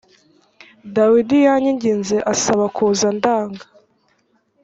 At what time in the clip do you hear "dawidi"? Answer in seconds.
0.95-1.37